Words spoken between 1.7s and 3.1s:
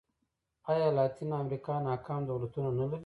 ناکام دولتونه نه لري.